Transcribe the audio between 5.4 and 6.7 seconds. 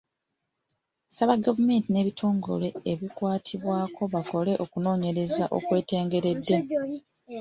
okwetengeredde.